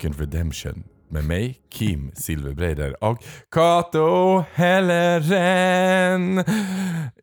[0.00, 0.84] två bögar och en redemption.
[1.12, 3.18] Med mig, Kim Silverbreider och
[3.54, 6.44] Kato Helleren.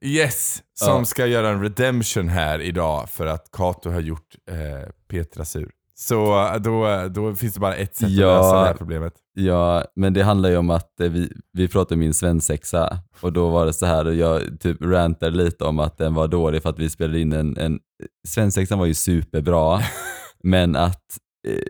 [0.01, 1.05] Yes, som Ja.
[1.05, 5.71] ska göra en redemption här idag för att Kato har gjort eh, Petra sur.
[5.95, 8.35] Så eh, då, då finns det bara ett sätt Ja.
[8.37, 9.13] att lösa det här problemet.
[9.33, 13.33] Ja, men det handlar ju om att eh, vi, vi pratade om min svensexa och
[13.33, 16.61] då var det så här och jag typ rantade lite om att den var dålig
[16.63, 17.79] för att vi spelade in en, en
[18.27, 19.79] svensexan var ju superbra,
[20.43, 21.26] men att eh,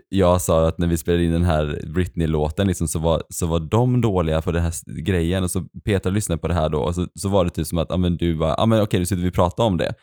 [0.08, 3.60] jag sa att när vi spelade in den här Britney-låten liksom, så, var, så var
[3.60, 6.94] de dåliga på den här grejen och så Petra lyssnade på det här då och
[6.94, 9.06] så, så var det typ som att, ja men du bara, ja men okej nu
[9.06, 9.94] sitter vi och pratar om det.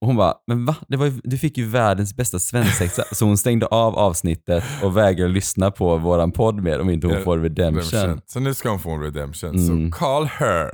[0.00, 0.76] Och hon bara, men va?
[0.88, 3.02] Det var ju, du fick ju världens bästa svensexa.
[3.12, 7.16] Så hon stängde av avsnittet och vägrade lyssna på våran podd mer om inte hon
[7.16, 8.20] Ja, får redemption.
[8.26, 9.50] Så nu ska hon få en redemption.
[9.54, 9.92] Mm.
[9.92, 10.70] Så call her.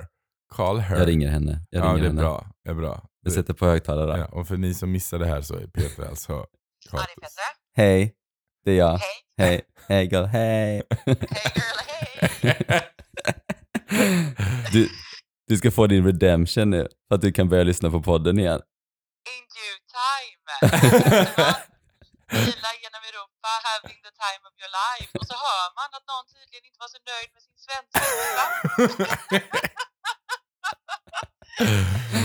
[0.55, 0.99] Call her.
[0.99, 1.61] Jag ringer henne.
[1.71, 2.21] Jag ja, ringer det är henne.
[2.23, 2.47] bra.
[2.65, 3.03] Det är bra.
[3.23, 4.19] Jag sätter på högtalare.
[4.19, 6.33] Ja, och för ni som missade det här så är Peter alltså
[6.93, 6.99] Ja.
[6.99, 7.29] Petra.
[7.77, 8.13] Hej,
[8.65, 8.99] det är jag.
[8.99, 9.09] Hej.
[9.39, 10.83] Hej, hej girl, hej.
[11.07, 11.17] Hej
[11.55, 12.91] girl, hej.
[14.73, 14.89] Du,
[15.49, 18.61] du ska få din redemption nu för att du kan börja lyssna på podden igen.
[19.35, 20.43] In due time.
[22.29, 25.11] Bila genom Europa, having the time of your life.
[25.19, 28.45] Och så hör man att någon tydligen inte var så nöjd med sin svensexa.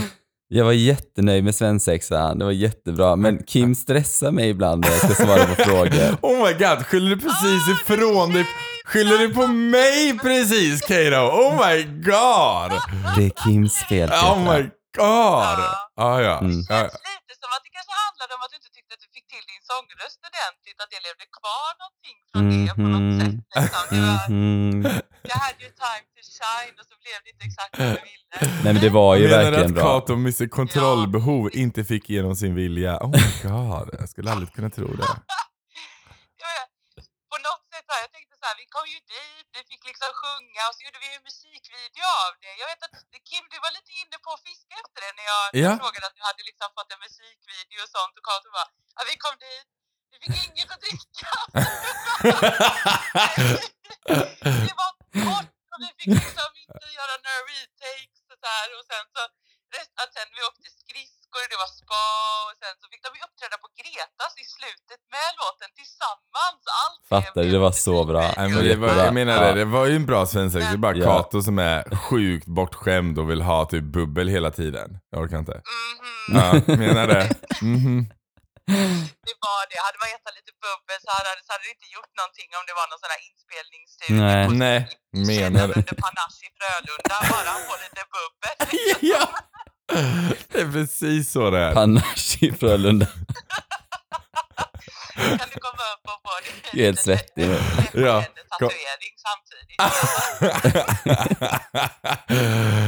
[0.52, 3.16] Jag var jättenöjd med svensexan, det var jättebra.
[3.16, 6.18] Men Kim stressar mig ibland när jag ska svara på frågor.
[6.22, 8.46] Oh my god, skyller du precis Ah, ifrån dig?
[8.86, 11.16] Skyller du på mig precis Kato?
[11.42, 12.72] Oh my god!
[13.18, 14.54] Det är Kims fel Oh Petra.
[14.54, 14.62] my
[14.98, 15.60] god!
[16.06, 16.36] Ah, ja.
[16.40, 16.60] Mm.
[16.70, 16.80] ja.
[16.84, 18.69] Lite som att det kanske handlade om att du inte
[19.72, 23.20] sångröst ordentligt, att det levde kvar någonting från det på något Mhm.
[23.22, 23.36] sätt.
[23.56, 23.84] Liksom.
[23.94, 24.84] Det var, Mhm.
[25.32, 28.36] jag hade ju time to shine och så blev det inte exakt som jag ville.
[28.64, 29.84] Nej men det var ju Menar verkligen att bra.
[30.00, 32.92] Kato med sitt kontrollbehov inte fick igenom sin vilja?
[33.06, 35.08] Oh my god, jag skulle aldrig kunna tro det.
[37.34, 40.74] På något sätt jag så här, vi kom ju dit, vi fick liksom sjunga och
[40.76, 42.54] så gjorde vi en musikvideo av det.
[42.62, 42.96] Jag vet att
[43.30, 45.72] Kim, du var lite inne på att fiska efter det när jag, Ja.
[45.84, 49.16] frågade att du hade liksom fått en musikvideo och sånt och Kato bara, ja vi
[49.24, 49.68] kom dit,
[50.12, 51.30] vi fick inget att dricka.
[54.68, 54.92] det var
[55.26, 59.22] kort och vi fick liksom inte göra några retakes och så här och sen så
[60.02, 62.06] att sen vi åkte skridskor och det var spa
[62.48, 66.59] och sen så fick de ju uppträda på Gretas i slutet med låten tillsammans.
[67.10, 67.52] Fattar du?
[67.52, 68.22] Det var så bra.
[68.22, 70.68] Nej, Det men var det var, jag menar det, det var ju en bra svensexa.
[70.70, 71.06] Det är bara Ja.
[71.06, 74.90] Kato som är sjukt bortskämd och vill ha typ bubbel hela tiden.
[75.12, 75.52] Jag orkar inte.
[75.52, 76.38] Mhm.
[76.38, 77.30] Ja, menar det.
[77.62, 78.10] Mhm.
[79.28, 79.78] Det var det.
[79.86, 82.76] Hade man gett lite bubbel så hade, så hade det inte gjort någonting om det
[82.80, 84.22] var någon sån här inspelningsstudio.
[84.26, 84.44] Nej.
[84.64, 84.80] Nej,
[85.30, 85.76] menar det.
[85.80, 87.16] under Panache i Frölunda.
[87.32, 88.56] Bara få lite bubbel.
[89.14, 89.24] Ja,
[90.52, 91.74] det är precis så det är.
[91.74, 93.08] Panache i Frölunda.
[95.20, 96.30] kan du komma upp och få
[96.78, 97.60] är helt svettig nu.
[97.94, 99.76] Ja, tatuering samtidigt.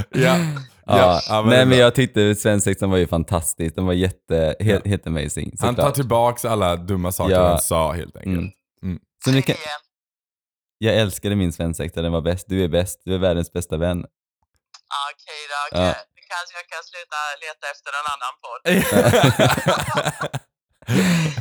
[0.09, 0.37] ja.
[0.85, 1.77] Ja, ja, det men bra.
[1.77, 3.75] jag tyckte svensexan var ju fantastisk.
[3.75, 5.51] Den var jätte, helt, helt amazing.
[5.59, 7.47] Han tar tillbaks alla dumma saker Ja.
[7.47, 8.53] han sa helt enkelt.
[8.83, 8.99] Mm.
[9.25, 9.55] Så nu kan,
[10.77, 12.45] jag älskade min svensexa, den var bäst.
[12.49, 14.05] Du är bäst, du är världens bästa vän.
[14.89, 15.87] Ja, Okej då, okej.
[15.87, 15.95] Ja.
[16.31, 18.61] Kanske jag kan sluta leta efter en annan podd.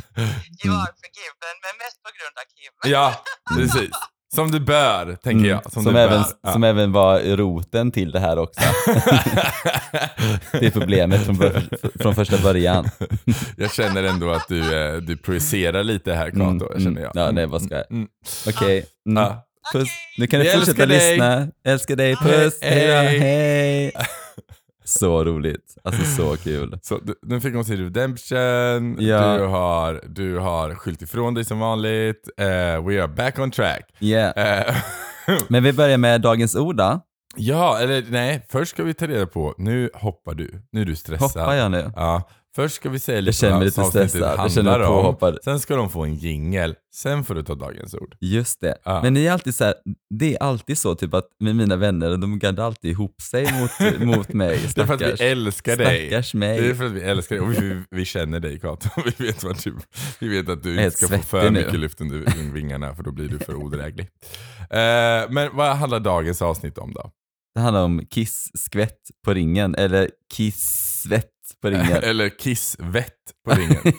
[0.65, 2.91] You are forgiven, men mest på grund av Kim.
[2.91, 3.23] ja,
[3.57, 3.95] precis.
[4.35, 5.71] Som du bör, tänker jag.
[5.71, 6.27] Som, som, även, bör.
[6.43, 6.51] Ja.
[6.53, 8.61] som även var roten till det här också.
[10.51, 12.89] Det är problemet från, bör- från första början.
[13.57, 17.03] jag känner ändå att du, eh, du projicerar lite här Kato, Mm, känner mm.
[17.03, 17.11] jag.
[17.15, 17.91] Ja, nej, vad ska jag?
[17.91, 18.07] Mm.
[18.47, 18.85] Okej.
[19.09, 19.23] Mm.
[19.23, 19.47] Ja.
[19.73, 19.89] Puss.
[20.17, 21.11] Nu kan du Vi fortsätta älskar dig.
[21.11, 21.47] lyssna.
[21.65, 22.15] Älskar dig.
[22.15, 22.53] Puss.
[22.61, 22.87] Hej.
[22.87, 23.19] Hej.
[23.19, 23.91] Hej.
[24.99, 25.77] Så roligt.
[25.83, 26.79] Alltså så kul.
[26.81, 29.37] Så du, nu fick hon sin redemption, Ja.
[29.37, 32.45] du, har, du har skyllt ifrån dig som vanligt, Eh,
[32.87, 33.81] we are back on track.
[33.99, 34.59] Yeah.
[34.67, 34.75] Eh,
[35.49, 37.01] Men vi börjar med dagens ord då.
[37.35, 40.95] ja, eller nej, först ska vi ta reda på, nu hoppar du, nu är du
[40.95, 41.29] stressad.
[41.41, 41.91] Hoppar jag nu?
[41.95, 44.31] Ja, först ska vi säga Jag lite vad lite avsnittet stressad.
[44.31, 44.87] Jag handlar mig
[45.29, 45.37] om.
[45.43, 48.15] Sen ska de få en jingel, sen får du ta dagens ord.
[48.19, 48.77] Just det.
[48.83, 49.01] Ja.
[49.03, 49.73] Men det är alltid så här,
[50.09, 53.99] det är alltid så typ att med mina vänner, de gaddar alltid ihop sig mot,
[54.17, 54.59] mot mig.
[54.75, 55.21] Det är för att Stackars.
[55.21, 56.07] vi älskar dig.
[56.07, 56.61] Stackars mig.
[56.61, 58.89] Det är för att vi älskar dig och vi, vi känner dig Kato.
[59.17, 59.75] Vi vet, vad du,
[60.19, 61.59] vi vet att du inte ska få för nu.
[61.59, 64.07] mycket luft under vingarna för då blir du för odräglig.
[64.59, 67.11] Eh, men vad handlar dagens avsnitt om då?
[67.55, 72.03] Det handlar om kiss-skvätt på ringen, eller kiss-svett på ringen.
[72.03, 73.15] Eller kissvett
[73.45, 73.81] på ringen.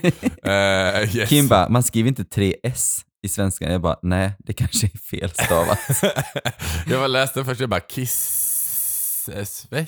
[0.45, 1.29] Eh, yes.
[1.29, 3.73] Kim bara, man skriver inte tre S i svenskan.
[3.73, 5.79] Jag bara, nej, det kanske är fel stavat.
[6.87, 8.73] jag var läste först, jag bara kiss-svett,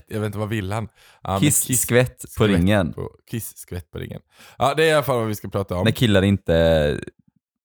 [0.07, 0.89] jag vet inte vad vill han?
[1.23, 2.93] Ja, men Kiss-skvätt på ringen.
[2.93, 4.21] På, kiss-skvätt på ringen.
[4.59, 5.85] Ja, det är i alla fall vad vi ska prata om.
[5.85, 7.01] När killar inte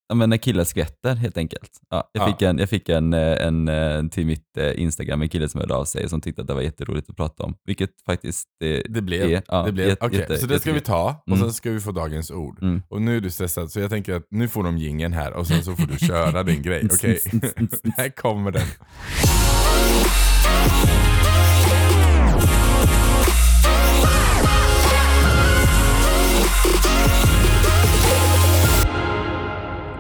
[0.09, 1.69] ja, men när killar skvätter helt enkelt.
[1.89, 2.27] Ja, jag, Ja.
[2.33, 5.61] fick en, jag fick en, eh, en, eh, till mitt eh, Instagram, en kille som
[5.61, 7.56] hörde av sig som tyckte att det var jätteroligt att prata om.
[7.65, 9.31] Vilket faktiskt det, Det blev.
[9.31, 9.88] är- ja, det blev.
[9.88, 11.39] jätte- Okej, jätte- så det ska vi ta och Mm.
[11.39, 12.63] sen ska vi få dagens ord.
[12.63, 12.81] Mm.
[12.89, 15.47] Och nu är du stressad så jag tänker att nu får de gingen här och
[15.47, 16.88] sen så får du köra din grej.
[16.94, 17.19] Okej,
[17.97, 18.67] här kommer den.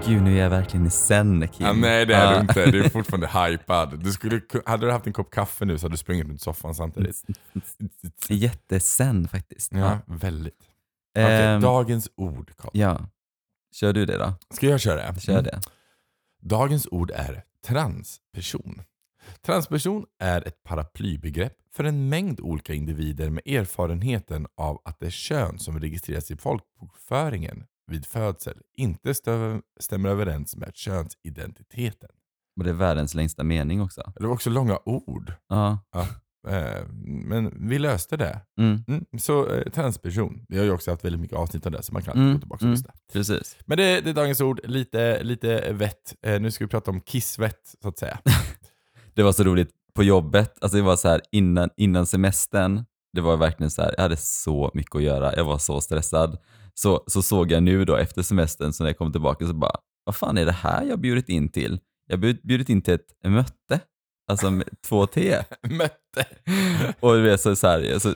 [0.09, 0.89] Gud, nu är jag verkligen i
[1.47, 1.65] Kim.
[1.67, 2.33] Ja, nej det är Ja.
[2.35, 3.99] du inte, du är fortfarande hypad.
[4.03, 6.41] Du skulle, ku- hade du haft en kopp kaffe nu så hade du sprungit runt
[6.41, 7.23] soffan samtidigt.
[8.29, 9.71] Jättesen faktiskt.
[9.73, 10.59] Ja, väldigt.
[11.17, 12.71] Okej, Ehm, dagens ord Carl.
[12.73, 12.99] ja.
[13.75, 14.33] Kör du det då?
[14.53, 15.15] Ska jag köra?
[15.15, 15.43] Kör Mm.
[15.43, 15.61] det.
[16.41, 18.81] Dagens ord är transperson.
[19.45, 25.59] Transperson är ett paraplybegrepp för en mängd olika individer med erfarenheten av att det kön
[25.59, 29.13] som registreras i folkbokföringen vid födsel inte
[29.79, 32.09] stämmer överens med könsidentiteten.
[32.57, 34.13] Och det är världens längsta mening också.
[34.15, 35.79] Det var också långa ord, Ja.
[36.47, 38.41] eh, men vi löste det.
[38.59, 38.83] Mm.
[38.87, 41.93] Mm, så eh, transperson, vi har ju också haft väldigt mycket avsnitt av det så
[41.93, 42.71] man kan Mm, gå tillbaka och mm.
[42.73, 42.93] lyssna.
[43.13, 43.57] Precis.
[43.65, 46.15] Men det, det är dagens ord, lite, lite vett.
[46.25, 48.19] Eh, nu ska vi prata om kissvett så att säga.
[49.13, 53.21] Det var så roligt på jobbet, alltså det var så här innan, innan semestern, det
[53.21, 56.37] var verkligen så här, jag hade så mycket att göra, jag var så stressad.
[56.73, 59.75] Så, så såg jag nu då efter semestern, så när jag kom tillbaka så bara,
[60.03, 61.79] vad fan är det här jag bjudit in till?
[62.07, 63.79] Jag har bjudit in till ett möte,
[64.29, 65.37] alltså med två T.
[65.69, 66.25] Mötte.
[66.99, 68.13] Och du vet, så, så, här, så,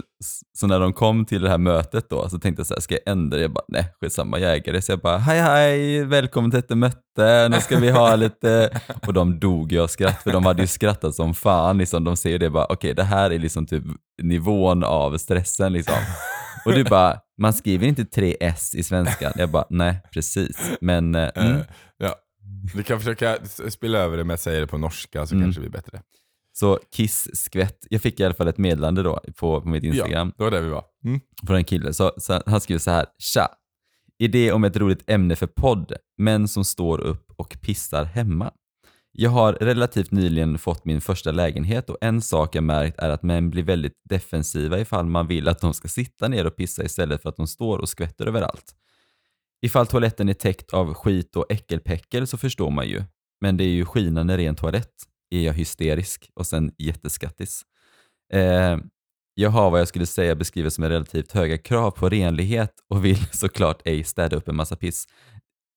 [0.57, 2.93] så när de kom till det här mötet då så tänkte jag så här, ska
[2.93, 3.41] jag ändra det?
[3.41, 4.81] Jag bara, nej skitsamma, jag äger det.
[4.81, 8.79] Så jag bara, hej hej, välkommen till ett möte, nu ska vi ha lite...
[9.07, 11.77] Och de dog ju av skratt, för de hade ju skrattat som fan.
[11.77, 12.03] Liksom.
[12.03, 13.83] De ser det bara, okej det här är liksom typ
[14.21, 15.95] nivån av stressen liksom.
[16.65, 19.31] Och du bara, man skriver inte tre S i svenskan.
[19.35, 20.71] Jag bara, nej precis.
[20.81, 21.61] Men eh, mm, Eh,
[21.97, 22.15] ja.
[22.75, 23.37] Du kan försöka
[23.69, 25.45] spela över det med att säga det på norska så Mm.
[25.45, 26.01] kanske det blir bättre.
[26.55, 27.87] så kiss-skvätt.
[27.89, 30.27] Jag fick i alla fall ett meddelande då på, på mitt Instagram.
[30.27, 30.83] Ja, det var där vi var.
[31.05, 31.19] Mm.
[31.47, 31.93] från en kille.
[31.93, 33.05] Så, så han skriver så här.
[33.19, 33.47] Tja!
[34.19, 35.93] Idé om ett roligt ämne för podd.
[36.17, 38.51] Män som står upp och pissar hemma.
[39.11, 43.23] Jag har relativt nyligen fått min första lägenhet och en sak jag märkt är att
[43.23, 47.21] män blir väldigt defensiva ifall man vill att de ska sitta ner och pissa istället
[47.21, 48.75] för att de står och skvätter överallt.
[49.65, 53.03] Ifall toaletten är täckt av skit och äckelpäckel så förstår man ju.
[53.41, 54.91] Men det är ju skinande ren toalett.
[55.29, 57.61] Är jag hysterisk och sen jätteskattis.
[58.33, 58.77] Eh,
[59.33, 63.25] jag har vad jag skulle säga beskrivit som relativt höga krav på renlighet och vill
[63.31, 65.05] såklart ej städa upp en massa piss.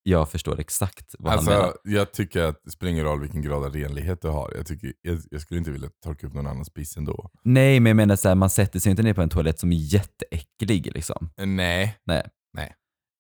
[0.03, 1.61] Jag förstår exakt vad han menar.
[1.61, 4.53] Alltså, jag tycker att det spelar ingen roll vilken grad av renlighet du har.
[4.57, 7.31] Jag, tycker, jag, jag skulle inte vilja torka upp någon annans piss ändå.
[7.43, 9.73] Nej, men jag menar så här, man sätter sig inte ner på en toalett som
[9.73, 11.31] är jätteäcklig liksom.
[11.41, 11.99] Eh, Nej.
[12.05, 12.23] Nej.
[12.53, 12.75] Nej.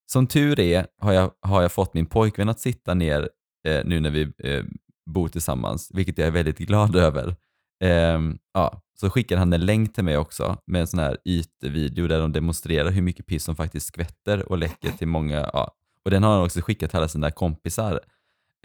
[0.07, 3.29] Som tur är har jag, har jag fått min pojkvän att sitta ner
[3.69, 4.65] eh, nu när vi eh,
[5.11, 7.37] bor tillsammans, vilket jag är väldigt glad över.
[7.85, 12.07] Ehm, ja, så skickar han en länk till mig också med en sån här ytvideo
[12.07, 15.51] där de demonstrerar hur mycket piss som faktiskt skvätter och läcker till många.
[15.53, 15.71] Ja.
[16.05, 18.01] Och den har han också skickat till alla sina kompisar.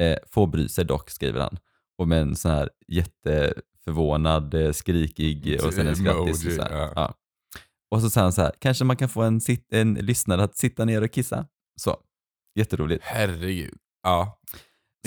[0.01, 1.57] Eh, får bry sig dock, skriver han.
[1.97, 6.57] Och med en sån här jätteförvånad, eh, skrikig och sen en skrattis.
[6.57, 6.91] Ja.
[6.95, 7.13] Ja.
[7.91, 10.57] Och så säger han så här, kanske man kan få en, sit- en lyssnare att
[10.57, 11.47] sitta ner och kissa.
[11.81, 11.97] Så,
[12.59, 13.03] jätteroligt.
[13.05, 13.77] Herregud.
[14.03, 14.39] Ja.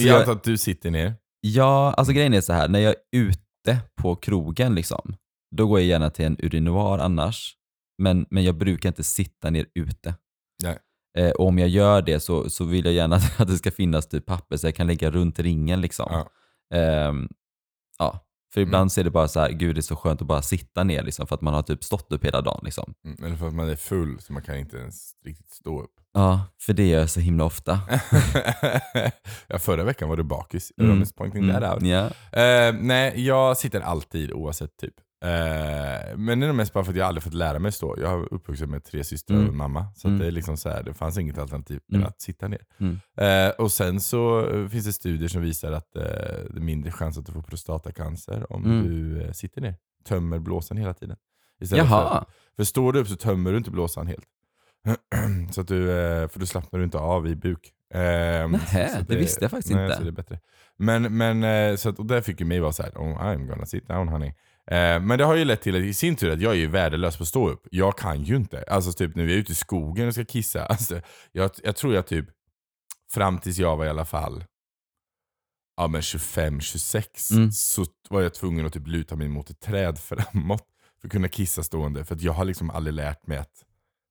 [0.00, 1.14] Så jag jag- att du sitter ner.
[1.40, 5.14] Ja, alltså grejen är så här, när jag är ute på krogen liksom,
[5.56, 7.56] då går jag gärna till en urinoar annars.
[8.02, 10.14] Men, men jag brukar inte sitta ner ute.
[10.62, 10.78] Nej.
[11.18, 14.06] Eh, och om jag gör det så, så vill jag gärna att det ska finnas
[14.08, 16.06] typ papper så jag kan lägga runt ringen liksom.
[16.10, 16.30] Ja.
[16.78, 17.28] Ehm,
[17.98, 18.20] ja.
[18.54, 20.42] För ibland så är det bara så här, gud det är så skönt att bara
[20.42, 22.60] sitta ner liksom, för att man har typ stått upp hela dagen.
[22.64, 22.94] Liksom.
[23.04, 25.90] Mm, Eller för att man är full så man kan inte ens riktigt stå upp.
[26.12, 27.80] Ja, för det gör jag så himla ofta.
[29.48, 30.72] ja, förra veckan var du bakis.
[30.78, 30.90] Mm.
[30.90, 31.02] Mm.
[31.02, 31.82] I'm pointing that out.
[31.82, 32.10] Ja.
[32.40, 34.94] Eh, nej, jag sitter alltid oavsett typ.
[35.24, 37.94] Eh, men det är nog mest bara för att jag aldrig fått lära mig stå.
[38.00, 39.48] Jag har uppvuxit med tre systrar Mm.
[39.48, 39.86] och mamma.
[39.96, 40.20] Så Mm.
[40.20, 42.00] det, är liksom så här, det fanns inget alternativ Mm.
[42.02, 42.60] än att sitta ner.
[42.78, 42.98] Mm.
[43.16, 46.90] Eh, och sen så eh, finns det studier som visar att eh, det är mindre
[46.92, 48.84] chans att du får prostatacancer om Mm.
[48.88, 49.76] du eh, sitter ner.
[50.04, 51.16] Tömmer blåsan hela tiden.
[51.60, 52.24] Istället Jaha.
[52.24, 52.26] För,
[52.56, 54.24] för står du upp så tömmer du inte blåsan helt.
[55.54, 55.86] så att du,
[56.32, 57.70] för då slappnar du inte av i buk.
[57.94, 59.96] Nähä, så att det visste jag faktiskt nej, inte.
[59.96, 60.40] Så det är bättre.
[60.76, 63.88] Men, men så att, och där fick ju mig vara såhär, oh, I'm gonna sit
[63.88, 64.32] down honey.
[64.70, 66.66] Eh, men det har ju lett till att, i sin tur att jag är ju
[66.66, 67.66] värdelös på att stå upp.
[67.70, 68.62] Jag kan ju inte.
[68.68, 70.66] Alltså typ när vi är ute i skogen och ska kissa.
[70.66, 71.00] Alltså,
[71.32, 72.26] jag, jag tror jag typ,
[73.12, 74.44] fram tills jag var i alla fall
[75.76, 77.52] ja, men 25-26 Mm.
[77.52, 79.98] så var jag tvungen att typ luta mig mot ett träd
[80.32, 80.66] framåt
[81.00, 82.04] för att kunna kissa stående.
[82.04, 83.64] För jag har liksom aldrig lärt mig att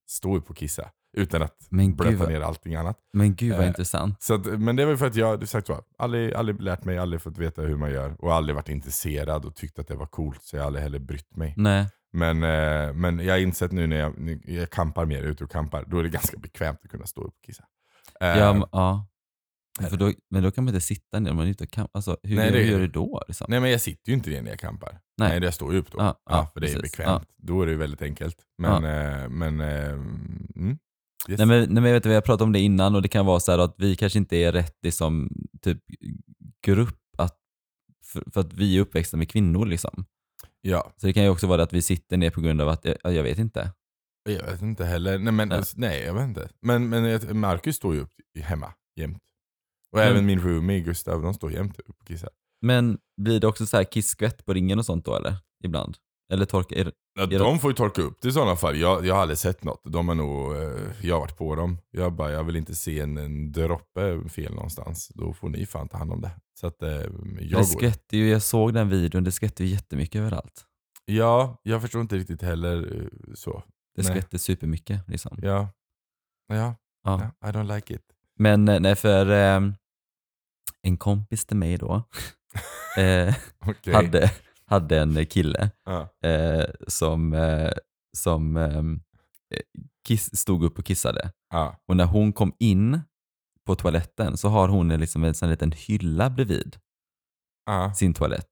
[0.09, 0.89] stå upp och kissa.
[1.13, 2.97] Utan att Men blöta ner allting annat.
[3.13, 4.23] men gud vad Eh, intressant.
[4.23, 6.97] Så att, men det var ju för att jag, sagt var, aldrig, aldrig lärt mig,
[6.97, 8.15] aldrig fått veta hur man gör.
[8.19, 10.43] Och aldrig varit intresserad och tyckt att det var coolt.
[10.43, 11.53] Så jag har aldrig heller brytt mig.
[11.57, 11.87] Nej.
[12.13, 15.51] Men, eh, men jag har insett nu när jag, när jag kampar mer, ute och
[15.51, 17.63] kampar, då är det ganska bekvämt att kunna stå upp och kissa.
[18.21, 19.07] Eh, Ja, men, ja.
[19.89, 21.91] För då, men då kan man inte sitta ner om man är ute och campar.
[21.97, 23.23] Alltså, hur, Nej, hur det- gör du då?
[23.27, 23.45] Liksom?
[23.49, 24.99] Nej men jag sitter ju inte ner när jag kampar.
[25.17, 25.29] Nej.
[25.29, 25.97] Nej, jag står ju upp då.
[25.99, 26.97] Ja, Ja, för det är precis.
[26.97, 27.27] bekvämt.
[27.37, 28.37] Då är det ju väldigt enkelt.
[28.57, 30.77] Men, eh, men eh, mm,
[31.29, 31.37] yes.
[31.37, 33.25] Nej, men, nej, men jag vet, vi har pratat om det innan och det kan
[33.25, 35.29] vara så här att vi kanske inte är rätt i som
[35.61, 35.77] typ
[36.65, 37.37] grupp att,
[38.05, 40.05] för, för att vi är uppväxta med kvinnor liksom.
[40.61, 42.69] Ja, Så det kan ju också vara det att vi sitter ner på grund av
[42.69, 43.71] att, jag, jag vet inte.
[44.29, 45.19] jag vet inte heller.
[45.19, 45.57] Nej, men, Nej.
[45.57, 46.49] alltså, nej jag vet inte.
[46.61, 49.23] Men, men Marcus står ju upp hemma jämt.
[49.91, 52.29] Och Men- även min roomie Gustav, de står jämt upp och kissar.
[52.61, 55.35] Men blir det också så här kisskvätt på ringen och sånt då eller?
[55.63, 55.97] Ibland?
[56.31, 56.75] Eller torka?
[56.75, 58.77] Är Ja, Är de får ju torka upp det i sådana fall.
[58.77, 59.81] Jag, jag har aldrig sett något.
[59.83, 61.77] De har nog, eh, jag har varit på dem.
[61.91, 65.07] Jag bara, jag vill inte se en, en droppe fel någonstans.
[65.15, 66.31] Då får ni fan ta hand om det.
[66.59, 67.63] Så att eh, jag det går.
[67.63, 70.65] skvätter ju, jag såg den videon, det skvätter ju jättemycket överallt.
[71.05, 73.63] Ja, jag förstår inte riktigt heller eh, så.
[73.95, 74.11] Det Nej.
[74.11, 75.37] skvätter supermycket liksom.
[75.41, 75.69] Ja.
[76.47, 77.31] Ja, Ja.
[77.45, 78.01] I don't like it.
[78.39, 79.61] Men eh, nej, för eh,
[80.81, 82.03] en kompis till mig då
[82.97, 83.35] eh,
[83.93, 84.31] hade,
[84.73, 86.27] hade en kille Ja.
[86.29, 87.71] eh, som, eh,
[88.17, 88.83] som eh,
[90.07, 91.31] kiss, stod upp och kissade.
[91.49, 91.75] Ja.
[91.87, 93.01] Och när hon kom in
[93.65, 96.77] på toaletten så har hon liksom en sån liten hylla bredvid
[97.65, 97.93] Ja.
[97.93, 98.49] sin toalett.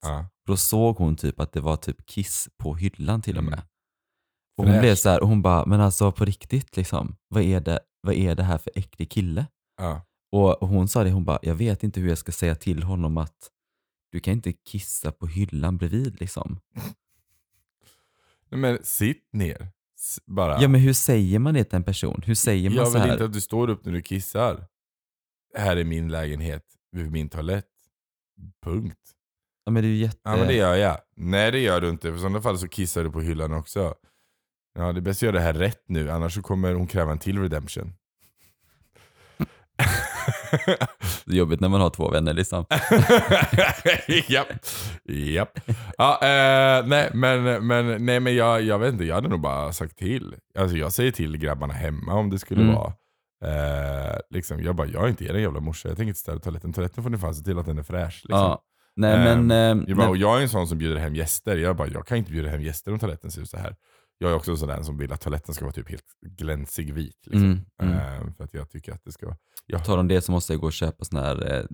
[0.47, 3.53] Då såg hon typ att det var typ kiss på hyllan till och med.
[3.53, 3.65] Mm.
[4.57, 7.59] Och hon blev så här, och hon bara, men alltså på riktigt liksom, vad är
[7.59, 9.45] det, vad är det här för äcklig kille?
[10.31, 13.17] Och hon sa det, hon bara, jag vet inte hur jag ska säga till honom
[13.17, 13.49] att
[14.11, 16.59] du kan inte kissa på hyllan bredvid liksom.
[18.49, 19.67] Nej, Men sitt ner.
[19.97, 20.61] S- Bara.
[20.61, 22.21] Ja men hur säger man det till en person?
[22.25, 23.11] Hur säger man jag så vill här?
[23.11, 24.67] inte att du står upp när du kissar.
[25.57, 27.67] Här är min lägenhet, vid min toalett.
[28.63, 28.99] Punkt.
[29.65, 30.19] Ja men det är ju jätte...
[30.23, 30.97] Ja men det gör jag.
[31.15, 33.95] Nej det gör du inte, för i sådana fall så kissar du på hyllan också.
[34.73, 37.11] Ja det är bäst att göra det här rätt nu, annars så kommer hon kräva
[37.11, 37.93] en till redemption.
[41.25, 42.65] det är jobbigt när man har två vänner liksom.
[44.27, 44.47] Japp.
[45.03, 45.59] Japp.
[45.97, 49.73] Ja, eh, nej men, men, nej, men jag, jag vet inte, jag hade nog bara
[49.73, 50.35] sagt till.
[50.59, 52.75] Alltså jag säger till grabbarna hemma om det skulle Mm.
[52.75, 52.93] vara.
[53.45, 56.73] Eh, liksom, jag bara, jag är inte er jävla morsa, jag tänker inte städa toaletten.
[56.73, 58.21] Toaletten får ni fan se till att den är fräsch.
[58.23, 58.39] Liksom.
[58.39, 58.61] Ja.
[58.95, 59.51] Nej Ehm, men...
[59.79, 61.57] eh, Jag, bara, nej, jag är en sån som bjuder hem gäster.
[61.57, 63.75] Jag bara, jag kan inte bjuda hem gäster om toaletten ser ut så här.
[64.21, 67.17] Jag är också sån som vill att toaletten ska vara typ helt glänsig vit.
[67.25, 67.43] Liksom.
[67.43, 67.97] mm, mm.
[67.97, 69.37] Ehm, för att jag tycker att det ska vara...
[69.65, 71.65] Jag, Tar de det så måste jag gå och köpa sån här eh,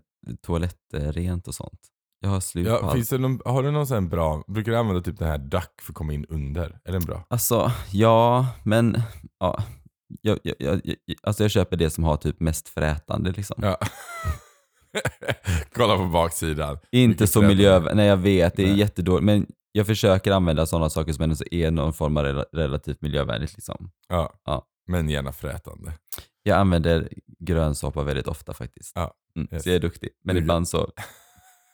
[0.41, 1.79] toalettrent och sånt.
[2.19, 2.93] Jag har slut på ja, allt.
[2.93, 5.81] finns det någon, har du någon sån bra, brukar du använda typ den här duck
[5.81, 6.79] för att komma in under?
[6.83, 7.25] Är den bra?
[7.29, 9.01] Alltså, ja, men
[9.39, 9.63] ja,
[10.21, 13.55] jag, jag, jag, jag, alltså jag köper det som har typ mest frätande liksom.
[13.61, 13.77] Ja.
[15.73, 16.77] Kolla på baksidan.
[16.91, 17.55] Inte Vilket så frätande.
[17.55, 17.93] miljö...
[17.93, 19.25] Nej jag vet, det är jättedåligt.
[19.25, 23.53] Men jag försöker använda sådana saker som ändå är någon form av rela- relativt miljövänligt.
[23.53, 23.91] Liksom.
[24.07, 24.33] Ja.
[24.45, 24.65] Ja.
[24.87, 25.93] Men gärna frätande.
[26.43, 27.09] Jag använder
[27.39, 28.91] grönsoppa väldigt ofta faktiskt.
[28.95, 29.63] Ja, Mm, yes.
[29.63, 30.09] Så jag är duktig.
[30.23, 30.91] Men Det är ibland så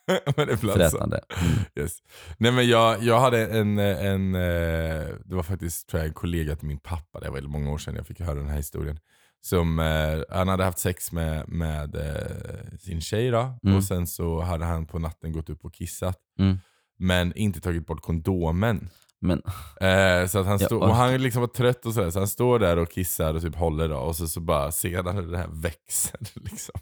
[0.36, 0.72] men ibland så.
[0.72, 1.20] frätande.
[1.42, 1.54] Mm.
[1.76, 1.98] Yes.
[2.38, 6.56] Nej men jag, jag hade en, en, eh, det var faktiskt tror jag, en kollega
[6.56, 8.98] till min pappa, det var väldigt många år sedan jag fick höra den här historien.
[9.40, 13.76] Som, eh, han hade haft sex med, med eh, sin tjej då, Mm.
[13.76, 16.18] och sen så hade han på natten gått upp och kissat.
[16.38, 16.58] Mm.
[16.98, 18.88] Men inte tagit bort kondomen.
[19.20, 19.42] Men
[19.80, 22.28] Eh, så att han Jag stod, och han liksom var trött och sådär, så han
[22.28, 25.32] står där och kissar och typ håller då, och så, så bara ser han hur
[25.32, 26.80] det här växer liksom.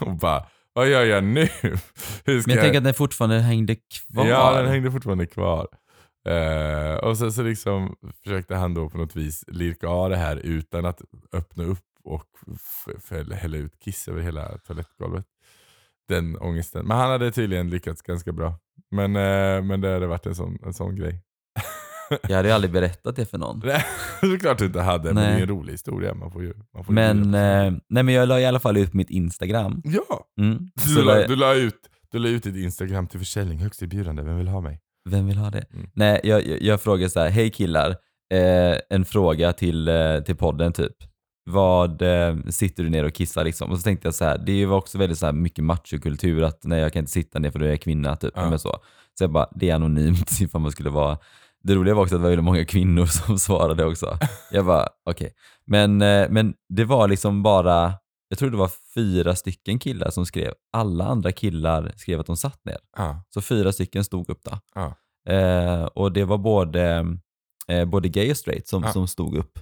[0.00, 1.48] Och bara, vad gör jag nu?
[2.24, 4.26] Men jag tänker att den fortfarande hängde kvar.
[4.26, 5.68] Ja, den hängde fortfarande kvar.
[6.28, 10.36] Eh, och sen så liksom försökte han då på något vis lirka av det här
[10.36, 12.26] utan att öppna upp och
[13.34, 15.24] hälla ut kiss över hela toalettgolvet.
[16.08, 16.86] Den ångesten.
[16.86, 18.54] Men han hade tydligen lyckats ganska bra.
[18.92, 21.22] Men, eh, men det hade varit en sån, en sån grej.
[22.28, 23.60] Jag hade ju aldrig berättat det för någon.
[23.64, 23.84] Nej,
[24.20, 25.42] Såklart du inte hade, men det är Nej.
[25.42, 26.14] en rolig historia.
[26.14, 28.94] Man får ju, man får Men, eh, nej, men jag la i alla fall ut
[28.94, 29.82] mitt Instagram.
[29.84, 30.26] Ja!
[30.40, 30.70] Mm.
[30.94, 31.74] Du la du, la ut,
[32.12, 34.80] du la ut ditt Instagram till försäljning, högst erbjudande, vem vill ha mig?
[35.10, 35.64] Vem vill ha det?
[35.74, 35.90] Mm.
[35.94, 37.90] Nej, jag, jag, jag frågar så här, hej killar,
[38.34, 40.96] eh, en fråga till, eh, till podden typ.
[41.44, 43.70] Vad eh, sitter du ner och kissar liksom?
[43.70, 46.60] Och så tänkte jag så här, det var också väldigt så här mycket machokultur att
[46.64, 48.32] nej jag kan inte sitta ner för då är jag kvinna typ.
[48.36, 48.50] Ja.
[48.50, 48.78] Men så.
[49.18, 51.18] så jag bara, det är anonymt ifall man skulle vara
[51.64, 54.18] det roliga var också att det var väldigt många kvinnor som svarade också.
[54.50, 55.32] Jag bara, okej.
[55.64, 57.92] Men, eh, men det var liksom bara,
[58.28, 60.52] jag tror det var fyra stycken killar som skrev.
[60.72, 62.78] Alla andra killar skrev att de satt ner.
[62.96, 64.58] Ja, Så fyra stycken stod upp då.
[64.74, 64.94] ja.
[65.32, 67.06] Eh, och det var både,
[67.68, 68.92] eh, både gay och straight som, Ja.
[68.92, 69.58] som stod upp.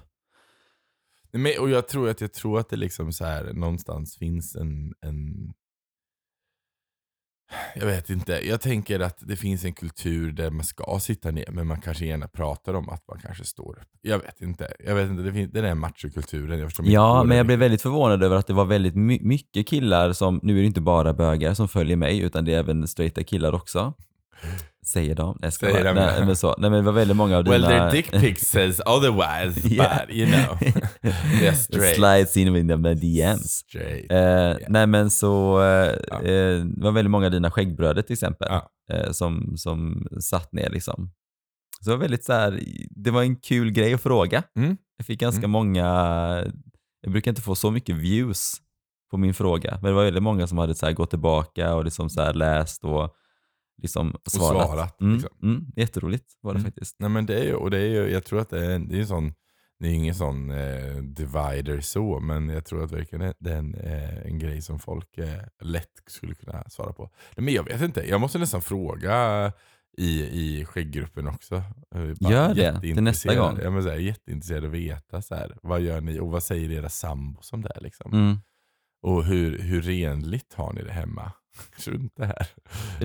[1.33, 4.93] Men, och jag tror att jag tror att det liksom så här någonstans finns en,
[5.01, 5.53] en
[7.75, 8.47] jag vet inte.
[8.47, 12.05] Jag tänker att det finns en kultur där man ska sitta ner, men man kanske
[12.05, 13.87] gärna pratar om att man kanske står upp.
[14.01, 14.73] Jag vet inte.
[14.79, 15.23] Jag vet inte.
[15.23, 18.47] Det finns, den där machokulturen, jag förstår Ja, men jag blev väldigt förvånad över att
[18.47, 21.97] det var väldigt my mycket killar som, nu är det inte bara bögar som följer
[21.97, 23.93] mig, utan det är även straighta killar också.
[24.85, 25.39] Säger de.
[25.41, 26.55] Jag ska Säger bara, de, nej, men så.
[26.57, 27.73] Nej, men det var väldigt många av Well, dina...
[27.77, 30.05] their dick pic says otherwise, Yeah.
[30.07, 30.57] but you know.
[31.41, 31.95] They're straight.
[31.95, 33.51] Slides in with the DMs.
[33.51, 34.11] Straight.
[34.11, 36.21] Eh, Nej men så, eh, Ja.
[36.21, 38.69] eh, det var väldigt många av dina skäggbröder till exempel, Ja.
[38.95, 41.11] eh, som, som satt ner liksom.
[41.83, 44.43] Så det var väldigt så här, det var en kul grej att fråga.
[44.57, 44.77] Mm.
[44.97, 45.51] Jag fick ganska Mm.
[45.51, 45.85] många,
[47.01, 48.53] jag brukar inte få så mycket views
[49.11, 51.85] på min fråga, men det var väldigt många som hade så här gått tillbaka och
[51.85, 53.15] liksom så här läst och
[53.81, 54.67] liksom svarat.
[54.67, 55.37] svarat, Mm, liksom.
[55.43, 56.71] mm, jätteroligt var det Mm.
[56.71, 56.95] faktiskt.
[56.99, 58.95] Nej men det är ju, och det är ju, jag tror att det är, det
[58.95, 59.33] är en sån,
[59.79, 63.75] det är ingen sån eh, divider så, men jag tror att verkligen det- är en,
[63.75, 67.03] eh, en grej som folk eh, lätt skulle kunna svara på.
[67.35, 69.53] Nej, men jag vet inte, jag måste nästan fråga
[69.97, 71.63] i, i skägggruppen också.
[72.19, 73.59] Bara Gör det, till nästa gång.
[73.61, 77.53] Jag är jätteintresserad att veta, så här, vad gör ni och vad säger era sambos
[77.53, 77.71] om det?
[77.75, 78.09] här, Liksom?
[79.01, 81.31] Och hur, hur renligt har ni det hemma?
[81.85, 82.47] Runt det här.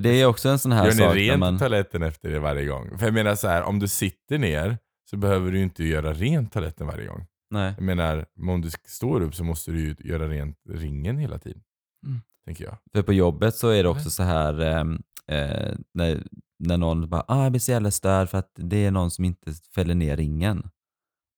[0.00, 1.58] Det är också en sån här Gör ni sak när rent man...
[1.58, 2.98] toaletten efter det varje gång?
[2.98, 4.78] För jag menar så här, om du sitter ner
[5.10, 7.26] så behöver du inte göra rent toaletten varje gång.
[7.50, 7.74] Nej.
[7.76, 11.62] Jag menar, om du står upp så måste du ju göra rent ringen hela tiden.
[12.06, 12.20] Mm.
[12.46, 12.76] Tänker jag.
[12.94, 16.22] För på jobbet så är det också så här ehm, eh, när,
[16.58, 19.24] när någon bara ah, jag blir så jävla störd för att det är någon som
[19.24, 20.70] inte fäller ner ringen.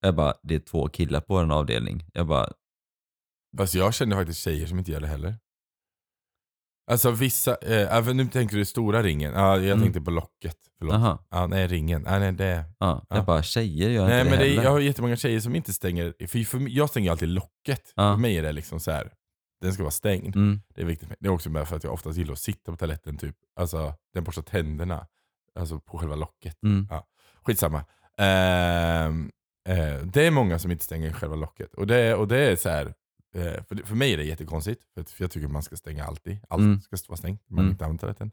[0.01, 2.05] Jag bara, det är två killar på en avdelning.
[2.13, 2.49] Jag bara,
[3.57, 5.35] Fast jag känner faktiskt tjejer som inte gör det heller.
[6.91, 9.33] Alltså vissa, eh, även nu tänker du stora ringen.
[9.33, 9.81] Ja, jag Mm.
[9.81, 10.57] tänkte på locket.
[10.77, 10.95] Förlåt.
[10.95, 12.03] aha, Ja, nej, ringen.
[12.07, 12.45] Ja, nej, det,
[12.79, 13.05] ja.
[13.09, 13.15] Ja.
[13.15, 14.63] Jag bara, tjejer gör nej inte men det det, heller.
[14.63, 17.93] jag har jättemånga tjejer som inte stänger, för, för mig- jag stänger alltid locket.
[17.95, 18.13] Ja.
[18.13, 19.13] För mig är det liksom så här.
[19.61, 20.35] den ska vara stängd.
[20.35, 21.07] Mm, Det är viktigt.
[21.07, 21.17] för mig.
[21.19, 23.35] Det är också bara för att jag oftast gillar att sitta på toaletten, typ.
[23.55, 25.07] Alltså, den borstar tänderna.
[25.59, 26.63] Alltså på själva locket.
[26.63, 26.87] mm,
[27.45, 27.85] Skitsamma.
[28.17, 29.31] Ehm,
[29.69, 31.73] eh, det är många som inte stänger själva locket.
[31.73, 32.93] Och det, och det är så här.
[33.35, 36.39] Eh, för, för mig är det jättekonstigt, för, jag tycker man ska stänga alltid.
[36.49, 36.81] Allt Mm.
[36.81, 37.71] ska vara stängt, man Mm.
[37.71, 38.31] inte använder toaletten.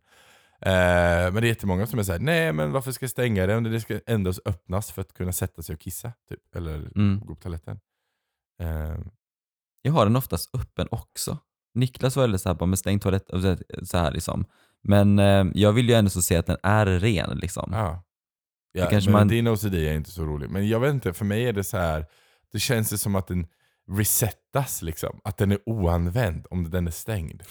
[0.60, 3.56] Eh, men det är jättemånga som är såhär, nej men varför ska jag stänga det
[3.56, 6.12] om det ska endast öppnas för att kunna sätta sig och kissa?
[6.28, 7.20] Typ, eller mm.
[7.26, 7.80] gå på toaletten.
[8.62, 8.98] Eh,
[9.82, 11.38] Jag har den oftast öppen också.
[11.74, 14.44] Niklas var väldigt så här, bara, men stäng toalett, och så- så här liksom.
[14.82, 15.18] Men
[15.54, 17.70] jag vill ju ändå så se att den är ren liksom.
[17.72, 18.02] Ja.
[18.72, 20.50] ja men man- Din OCD är inte så rolig.
[20.50, 22.06] Men jag vet inte, för mig är det så här.
[22.52, 23.46] det känns det som att den
[23.92, 25.20] resettas liksom.
[25.24, 27.42] Att den är oanvänd om den är stängd.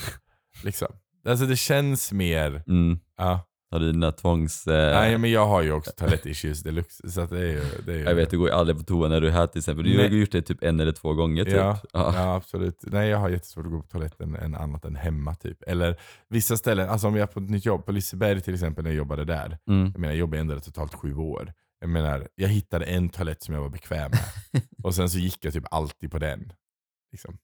[0.63, 0.88] liksom.
[1.28, 3.00] Alltså det känns mer, Mm.
[3.17, 3.39] ja.
[3.71, 4.67] Har du dina tvångs...
[4.67, 7.10] Eh, Nej men jag har ju också toalettissues deluxe.
[7.12, 8.84] Så att det är ju, det är ju Jag vet, du går ju aldrig på
[8.84, 9.86] toa när du är här till exempel.
[9.86, 10.10] Du Nej.
[10.10, 11.54] har gjort det typ en eller två gånger typ.
[11.54, 12.13] Ja, Ja.
[12.15, 12.80] ja absolut.
[12.82, 15.63] Nej jag har jättesvårt att gå på toaletten än annat än hemma typ.
[15.67, 15.95] Eller
[16.30, 18.91] vissa ställen, alltså om jag är på ett nytt jobb, på Liseberg till exempel när
[18.91, 19.58] jag jobbade där.
[19.69, 19.86] Mm.
[19.91, 21.54] Jag menar jag jobbade ändå totalt sju år.
[21.86, 24.63] Jag menar, jag hittade en toalett som jag var bekväm med.
[24.84, 26.54] och sen så gick jag typ alltid på den.
[27.12, 27.38] Liksom.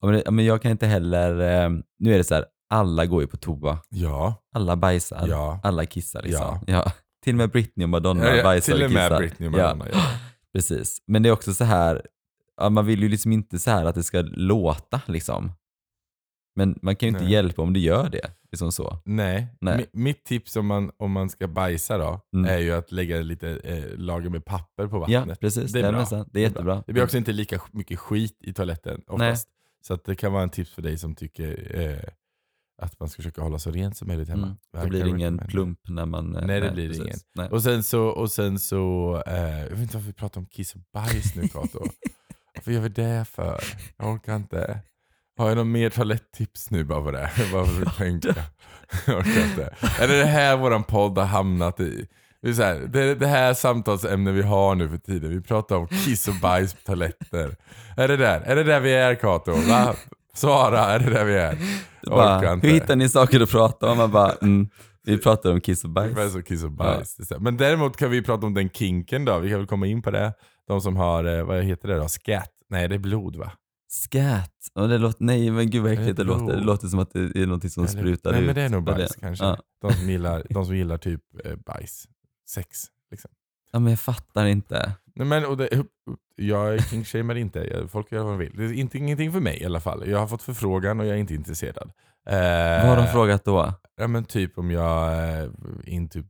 [0.00, 1.30] Ja, men, det- men jag kan inte heller,
[1.64, 3.78] eh, nu är det så här, alla går ju på toa.
[3.88, 5.60] Ja, Alla bajsar, Ja.
[5.62, 6.40] alla kissar liksom.
[6.66, 6.72] Ja.
[6.84, 6.92] Ja.
[7.24, 9.18] Till och med Britney och Madonna ja, ja bajsar till och och med kissar.
[9.18, 9.86] Britney och Madonna.
[9.92, 10.06] Ja.
[10.52, 10.98] Precis.
[11.06, 12.06] Men det är också så här,
[12.70, 15.52] man vill ju liksom inte så här att det ska låta liksom.
[16.56, 17.32] Men man kan ju inte Nej.
[17.32, 18.30] hjälpa om du gör det.
[18.52, 18.98] Liksom så.
[19.04, 19.76] Nej, Nej.
[19.78, 22.50] Mi- mitt tips om man, om man ska bajsa då, Mm.
[22.50, 25.40] är ju att lägga lite eh, lager med papper på Ja, vattnet.
[25.40, 25.72] precis.
[25.72, 26.04] Det är Det är, bra.
[26.10, 26.40] det är bra.
[26.40, 26.84] jättebra.
[26.86, 29.48] Det blir också inte lika mycket skit i toaletten oftast.
[29.86, 32.08] Så att det kan vara en tips för dig som tycker eh,
[32.82, 34.46] att man ska försöka hålla så rent som möjligt hemma.
[34.46, 34.56] Mm.
[34.72, 36.36] Det Då blir det ingen plump när man...
[36.36, 37.04] eh, Nej, det blir precis.
[37.04, 37.18] ingen.
[37.34, 37.48] Nej.
[37.48, 40.74] Och sen så, och sen så eh, jag vet inte varför vi pratar om kiss
[40.74, 41.84] och bajs nu Kato.
[42.54, 43.60] Varför gör vi det för?
[43.98, 44.80] Jag orkar inte.
[45.38, 47.30] Har jag någon mer toaletttips nu bara på det?
[47.52, 48.34] Vad får vi tänka?
[49.06, 49.74] Jag orkar inte.
[50.00, 52.06] Är det det här våran podd har hamnat i?
[52.42, 55.30] Det är så här, det, det här samtalsämne vi har nu för tiden.
[55.30, 57.56] Vi pratar om kiss och bajs på toaletter.
[57.96, 58.40] Är det där?
[58.40, 59.52] Är det där vi är Kato?
[59.52, 59.94] Va?
[60.34, 61.58] Svara, är det där vi är?
[62.02, 62.66] Jag Bara, inte.
[62.66, 63.98] hur hittar ni saker att prata om?
[63.98, 64.68] Man bara, mm,
[65.04, 66.32] vi pratar om kiss och bajs.
[66.32, 67.18] Som kiss och bajs.
[67.18, 67.40] Är här.
[67.40, 69.38] Men däremot kan vi prata om den kinken då.
[69.38, 70.32] Vi kan väl komma in på det.
[70.68, 72.08] De som har, eh, vad heter det då?
[72.08, 72.50] Scat?
[72.70, 73.52] Nej det är blod va?
[73.94, 74.54] Scat.
[74.74, 76.56] Och det låter, nej men gud vad äckligt det låter.
[76.56, 78.46] Det låter som att det är något som Eller- sprutar Nej ut.
[78.46, 79.44] men det är nog bajs kanske.
[79.44, 79.56] Ja.
[79.82, 82.08] De, som gillar, de som gillar typ eh, bajs.
[82.50, 82.84] Sex.
[83.10, 83.30] Liksom.
[83.72, 84.92] ja men jag fattar inte.
[85.14, 85.84] Nej, men, och det,
[86.36, 87.86] jag kinkshamear inte.
[87.88, 88.52] Folk gör vad de vill.
[88.56, 90.08] Det är inte, ingenting för mig i alla fall.
[90.10, 91.90] Jag har fått förfrågan och jag är inte intresserad.
[92.26, 93.74] Eh, Vad har de frågat då?
[93.96, 95.50] Ja men typ om jag eh,
[95.84, 96.22] inte...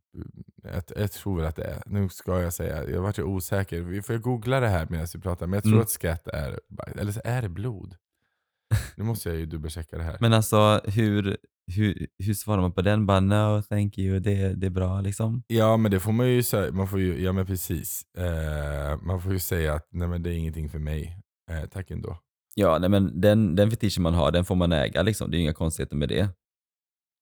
[0.63, 3.81] Jag, jag tror väl att det är, nu ska jag säga, jag vart ju osäker.
[3.81, 5.83] Vi får googla det här medan vi pratar, men jag tror Mm.
[5.83, 6.61] att skratt är,
[6.97, 7.95] eller så är det blod.
[8.97, 10.17] Nu måste jag ju dubbelchecka det här.
[10.21, 11.37] Men alltså hur,
[11.77, 13.07] hur, hur svarar man på den?
[13.07, 15.43] Bara no thank you, det, det är bra liksom.
[15.47, 18.03] Ja men det får man ju säga, man får ju, ja men precis.
[18.19, 21.19] Eh, man får ju säga att nej men det är ingenting för mig.
[21.51, 22.19] Eh, tack ändå.
[22.55, 25.31] Ja, nej, men den, den fetischen man har, den får man äga liksom.
[25.31, 26.29] Det är inga konstigheter med det.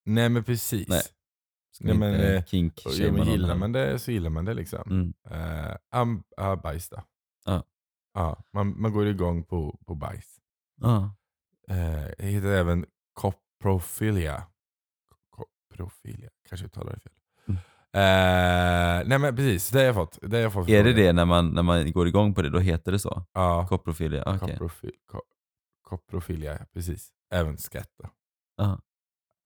[0.05, 0.89] Nej men precis.
[0.89, 1.03] Nej.
[1.73, 4.91] Ska Nej, men, eh, kink Ja, men gillar man det så gillar man det liksom.
[4.91, 5.15] Mm.
[5.91, 7.03] Am, ja, bajs då.
[7.45, 7.65] Ja.
[8.15, 10.41] Ja, man, man går igång på, på bajs.
[10.81, 11.15] Ja.
[11.69, 14.47] Eh, det heter även coprofilia.
[15.31, 17.13] Coprofilia, kanske jag talar det fel.
[17.93, 20.19] Eh, nej men precis, det har jag fått.
[20.23, 22.51] Det har jag fått Är det det när man, när man går igång på det,
[22.51, 23.25] då heter det så?
[23.33, 24.23] Ja, Koprofilia?
[24.27, 24.39] Okej.
[24.39, 25.21] coprofi, co,
[25.83, 27.09] coprofilia, ja, precis.
[27.35, 28.09] Även skratt då.
[28.57, 28.81] Ja.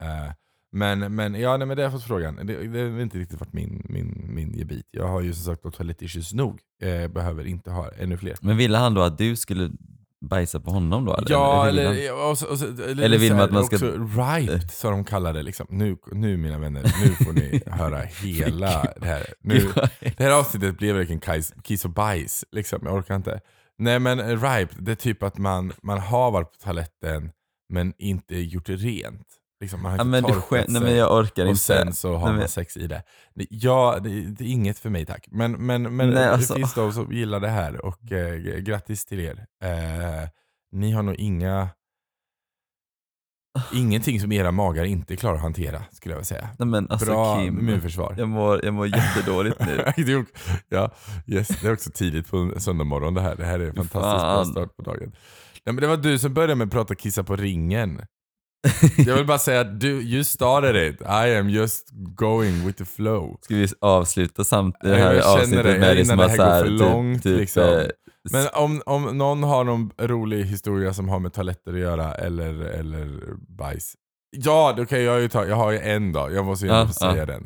[0.02, 0.32] Eh,
[0.72, 2.36] men, men, ja, nej, men det har jag fått frågan.
[2.36, 4.86] Det, det har inte riktigt varit min, min, min gebit.
[4.90, 6.60] Jag har ju som sagt toalett issues nog.
[6.82, 8.36] Eh, behöver inte ha ännu fler.
[8.40, 9.70] Men ville han då att du skulle
[10.28, 11.14] bajsa på honom då?
[11.16, 11.30] Eller?
[11.30, 13.76] Ja, eller, ja, och så, och så, eller, Eller vill så man att man ska-
[13.76, 13.86] Också
[14.38, 15.42] riped, som de kallar det.
[15.42, 15.66] Liksom.
[15.70, 19.26] Nu, nu mina vänner, nu får ni höra hela det här.
[19.40, 19.60] Nu,
[20.16, 22.44] det här avsnittet blev verkligen kiss, kiss och bajs.
[22.52, 22.78] Liksom.
[22.82, 23.40] Jag orkar inte.
[23.78, 27.30] Nej men riped, det är typ att man, man har varit på toaletten
[27.72, 29.26] men inte gjort det rent.
[29.64, 30.90] Liksom, man har inte torkat skämt, nej sig.
[30.90, 31.60] men jag orkar och inte.
[31.60, 33.02] sen så har Nej, man sex i det.
[33.50, 35.26] Ja, det, det är inget för mig tack.
[35.30, 36.54] Men, men, men Nej, det alltså.
[36.54, 39.46] finns de som gillar det här och eh, grattis till er.
[39.62, 40.28] Eh,
[40.72, 41.68] ni har nog inga
[43.72, 46.48] Ingenting som era magar inte klarar att hantera skulle jag vilja säga.
[46.58, 48.14] Nej, men alltså Bra Kim, immunförsvar.
[48.18, 49.84] jag mår, jag mår jättedåligt nu.
[50.68, 50.90] Ja,
[51.26, 53.36] yes, det är också tidigt på söndag morgon det här.
[53.36, 55.12] Det här är en fantastiskt bra start på dagen.
[55.66, 58.02] Nej, men det var du som började med att prata kissa på ringen.
[58.96, 61.00] Jag vill bara säga att du, you started it.
[61.00, 63.38] I am just going with the flow.
[63.40, 65.78] Ska vi avsluta samt det här jag avsnittet det.
[65.78, 67.62] med det Innan som det här här, för typ, långt, typ, liksom.
[67.62, 67.86] eh,
[68.30, 72.54] Men om, om någon har någon rolig historia som har med toaletter att göra eller,
[72.54, 73.94] eller bajs.
[74.30, 76.92] Ja, då kan jag ju ta, jag har ju en då, jag måste ju få
[76.92, 77.44] säga ja, den.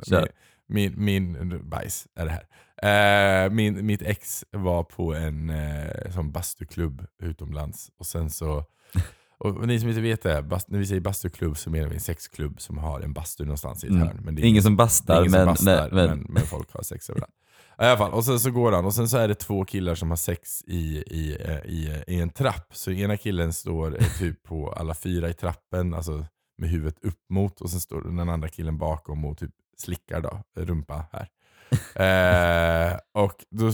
[0.68, 2.44] Min, min, min bajs är det här.
[2.82, 8.64] Eh, min, mitt ex var på en eh, som bastuklubb utomlands och sen så
[9.38, 12.00] och ni som inte vet det, bast, när vi säger bastuklubb så menar vi en
[12.00, 14.06] sexklubb som har en bastu någonstans i ett Mm.
[14.06, 14.20] hörn.
[14.24, 16.72] Men det är Ingen som bastar, ingen som men, bastar, nej, men, men, men folk
[16.74, 17.34] har sex överallt.
[17.80, 19.94] I alla fall, och sen så går han och sen så är det två killar
[19.94, 22.66] som har sex i, i, eh, i, i en trapp.
[22.72, 26.26] Så ena killen står eh, typ på alla fyra i trappen, alltså
[26.58, 30.42] med huvudet upp mot och sen står den andra killen bakom och typ slickar då,
[30.56, 31.28] rumpa här.
[32.92, 33.66] eh, och då,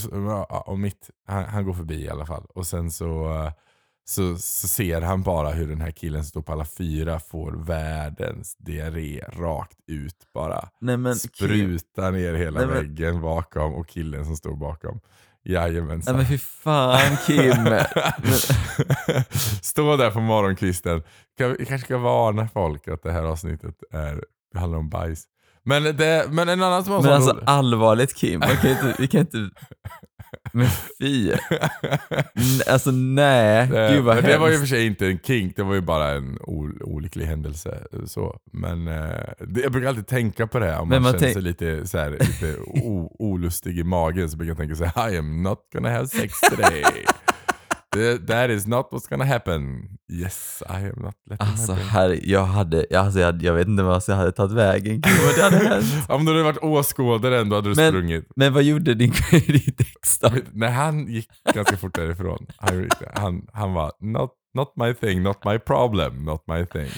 [0.66, 2.44] och mitt, han, han går förbi i alla fall.
[2.54, 3.52] Och sen så, eh,
[4.04, 7.52] så, så ser han bara hur den här killen som står på alla fyra får
[7.52, 10.68] världens diarré rakt ut bara.
[10.80, 15.00] nej men Sprutar ner hela Nej, men- väggen bakom och killen som står bakom.
[15.44, 16.16] nej Jajamensan.
[16.16, 17.52] men fy fan Kim.
[19.62, 21.02] Stå där på morgonkvisten.
[21.58, 25.24] Vi kanske ska varna folk att det här avsnittet är, det handlar om bajs.
[25.64, 28.94] Men, det, men en annan som har Men alltså rolig- allvarligt Kim, man kan inte,
[28.98, 29.38] vi kan inte,
[30.52, 30.66] men
[31.00, 31.32] fy.
[32.66, 34.70] Alltså nej, Eh, gud vad men det var ju hemskt.
[34.70, 37.78] för sig inte en kink, det var ju bara en ol- olycklig händelse.
[38.06, 38.40] Så.
[38.52, 41.86] Men eh, det, jag brukar alltid tänka på det om man, man känner sig lite,
[41.86, 42.56] så här, lite
[43.18, 46.40] olustig i magen så brukar jag tänka så här, I am not gonna have sex
[46.40, 46.84] today.
[48.26, 49.88] That- is not what's gonna happen.
[50.12, 51.88] Yes, I am not letting Alltså happen.
[51.88, 55.42] herre, jag hade, alltså, jag, jag vet inte vad jag hade tagit vägen vad det
[55.42, 55.84] hade hänt.
[56.08, 58.28] Om du hade varit åskådare ändå hade du Men- sprungit.
[58.36, 60.30] Men vad gjorde din ditt ex då?
[60.52, 65.44] När han gick ganska fort därifrån, han, han, han var not, not my thing, not
[65.44, 66.90] my problem, not my thing.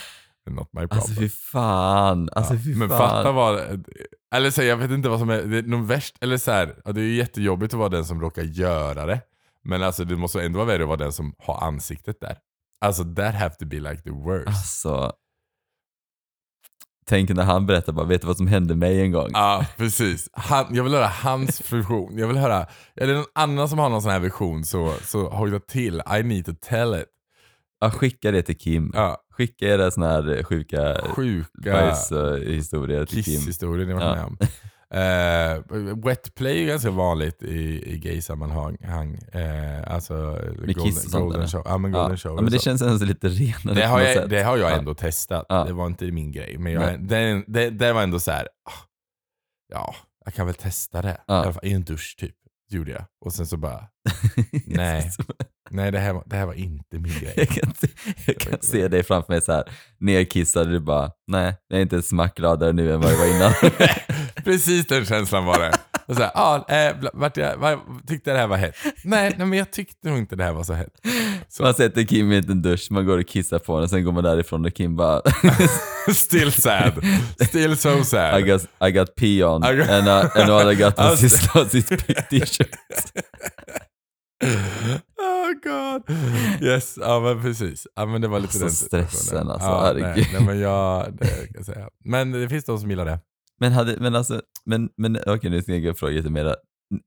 [0.50, 0.88] Not my problem.
[0.90, 2.98] Alltså fy fan, alltså Ja, fy men fan.
[2.98, 3.84] fatta vad,
[4.34, 6.74] eller så, jag vet inte vad som är, det är någon värst, eller så här,
[6.84, 9.20] ja, det är ju jättejobbigt att vara den som råkar göra det.
[9.68, 12.38] Men alltså det måste ändå vara värre att vara den som har ansiktet där.
[12.80, 14.48] Alltså that have to be like the worst.
[14.48, 15.12] Alltså,
[17.06, 19.30] tänk när han berättar bara, vet du vad som hände mig en gång?
[19.32, 20.28] Ja, precis.
[20.32, 22.18] Han, jag vill höra hans version.
[22.18, 25.28] Jag vill höra, är det någon annan som har någon sån här version så, så
[25.28, 26.02] hojta till.
[26.18, 27.06] I need to tell it.
[27.80, 28.90] Ja, skicka det till Kim.
[28.94, 33.34] Ja, Skicka era såna här sjuka sjuka bajshistorier till Kim.
[33.40, 34.14] kisshistorier varit Ja.
[34.14, 34.38] med om.
[34.94, 35.62] Eh,
[36.04, 38.76] wet play är ganska vanligt i, i gay-sammanhang.
[39.34, 40.14] Uh, alltså
[40.66, 41.48] golden, sånt, golden eller?
[41.48, 41.62] show.
[41.64, 42.16] Ja, men golden Ja.
[42.16, 42.64] show Ja, men det så.
[42.64, 44.76] känns ändå lite renare det, har jag, det har jag Ja.
[44.76, 45.48] ändå testat.
[45.48, 46.58] Det var inte min grej.
[46.58, 48.42] Men jag, det, det, det var ändå så här.
[48.42, 48.72] ah,
[49.72, 49.94] ja,
[50.24, 51.10] jag kan väl testa det.
[51.28, 52.34] I, alla fall, I en dusch typ.
[52.68, 53.04] Gjorde jag.
[53.24, 53.88] Och sen så bara,
[54.66, 55.10] nej.
[55.70, 57.32] Nej, det här, var- det här var inte min grej.
[57.36, 59.64] Jag kan, se- jag kan se dig framför mig så här
[60.00, 63.18] nedkissad och du bara, nej, jag är inte ett smack gladare nu än vad jag
[63.18, 63.52] var innan.
[64.44, 65.72] Precis den känslan var det.
[66.08, 68.74] Och så här, ah, eh, vart jag, var, tyckte det här var hett?
[69.04, 70.92] Nej, nej, men jag tyckte nog inte det här var så hett.
[71.48, 74.12] Så, Man sätter Kim i en dusch, man går och kissar på honom, sen går
[74.12, 75.22] man därifrån och Kim bara,
[76.14, 76.92] still sad.
[77.48, 78.40] Still so sad.
[78.40, 81.06] I got, I got pee on I got- and, I, and all I got was
[81.10, 81.22] Alltså.
[81.24, 81.86] his, was his
[82.30, 82.70] t-shirt.
[85.36, 86.16] Oh god.
[86.62, 87.86] Yes, ja men precis.
[87.94, 90.26] Ja men det var lite Alltså, den stressen, alltså, ja, nej, herregud.
[90.32, 91.88] nej, men jag, det jag säga.
[92.04, 93.18] Men det finns de som gillar det.
[93.60, 96.56] Men, hade, men alltså, men, men okej nu ska jag fråga lite mer.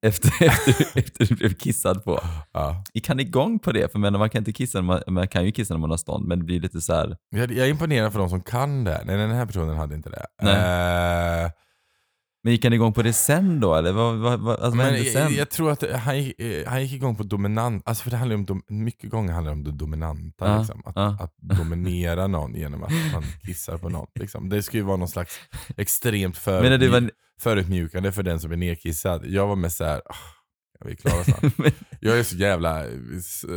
[0.06, 2.20] Efter, efter, efter du blev kissad på,
[2.54, 2.84] Ja.
[2.94, 3.92] gick han igång på det?
[3.92, 6.28] För men, man kan inte kissa, man, man kan ju kissa när man har stånd,
[6.28, 7.18] men det blir lite så här.
[7.30, 9.02] Jag, jag är imponerad för de som kan det.
[9.06, 10.26] Nej, den här personen hade inte det.
[10.50, 11.52] Eh,
[12.44, 14.86] Men gick han igång på det sen då, eller vad, vad, vad, alltså, vad men
[14.86, 15.22] hände sen?
[15.22, 18.18] jag, jag tror att han gick, eh, han gick igång på dominant, alltså för det
[18.18, 20.48] handlar om, dom, mycket gånger handlar det om det dominanta.
[20.48, 20.84] Ja, liksom.
[20.86, 21.18] att, ja.
[21.22, 24.08] att dominera någon genom att man kissar på någon.
[24.16, 24.50] Liksom.
[24.50, 25.40] Det ska ju vara någon slags
[25.78, 29.26] extremt förutmjuk, var, förutmjukande för den som är nedkissad.
[29.26, 30.39] Jag var med såhär, oh,
[30.88, 31.42] vill klara snart.
[31.58, 32.84] men, Jag är så jävla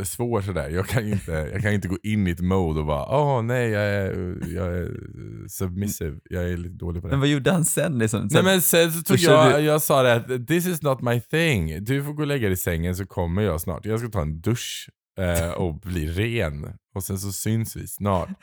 [0.03, 0.69] svår sådär.
[0.69, 3.69] Jag kan inte, jag kan inte gå in i ett mode och bara åh nej
[3.69, 4.89] jag är, jag är
[5.47, 6.17] submissive.
[6.29, 7.11] Jag är lite dålig på det.
[7.11, 7.97] men vad gjorde han sen?
[7.99, 8.27] Liksom?
[8.31, 11.19] Nej men sen så tog jag, du- jag sa det att this is not my
[11.21, 11.83] thing.
[11.83, 13.85] Du får gå och lägga dig i sängen så kommer jag snart.
[13.85, 16.73] Jag ska ta en dusch eh, och bli ren.
[16.95, 18.29] Och sen så syns vi snart.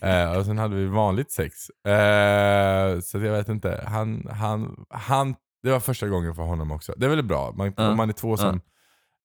[0.00, 1.54] Eh, och sen hade vi vanligt sex.
[1.86, 3.84] Eh, så jag vet inte.
[3.86, 6.94] Han, han, han, det var första gången för honom också.
[6.96, 7.52] Det är väl bra.
[7.52, 8.60] Man, Ja, Om man är två som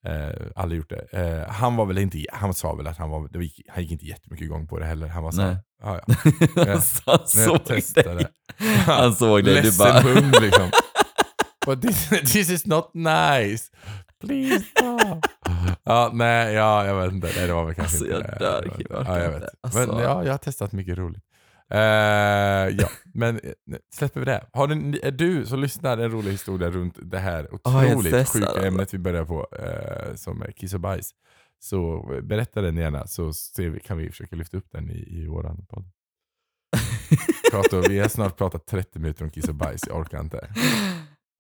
[0.08, 1.06] eh, aldrig gjort det.
[1.12, 4.06] Eh, han var väl inte, han sa väl att han var, gick, han gick inte
[4.06, 5.08] jättemycket igång på det heller.
[5.08, 5.58] Han var så Nej.
[5.84, 6.00] ja
[6.56, 6.66] ja.
[7.06, 8.28] han såg dig.
[8.86, 10.00] Han såg dig, du bara...
[10.02, 10.70] hund liksom.
[11.66, 13.72] But this, this is not nice.
[14.22, 15.22] Please stop.
[15.84, 17.30] ja, nej, ja, jag vet inte.
[17.36, 19.44] Nej, det var väl kanske Alltså, inte jag dör, Det var- Ja, jag vet.
[19.62, 19.80] Alltså.
[19.80, 21.24] Men ja, jag har testat mycket roligt.
[21.70, 21.80] Eh,
[22.78, 23.52] ja, men eh,
[23.96, 24.46] släpper vi det.
[24.54, 28.68] Har du, är du som lyssnar en rolig historia runt det här otroligt stressad, sjuka
[28.68, 31.12] ämnet vi börjar på, eh, som är kiss och bajs,
[31.60, 35.28] så berätta den gärna så ser vi, kan vi försöka lyfta upp den i, i
[35.28, 35.86] våran podd.
[37.52, 40.48] Kato, vi har snart pratat 30 minuter om kiss och bajs, jag orkar inte.